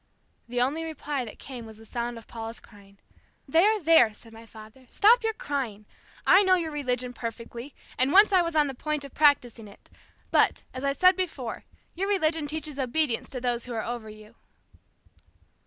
[0.49, 2.97] The only reply that came was the sound of Paula's crying.
[3.47, 5.85] "There, there," said my father, "Stop your crying.
[6.25, 9.91] I know your religion perfectly, and once I was on the point of practising it,
[10.31, 14.33] but, as I said before, your religion teaches obedience to those who are over you."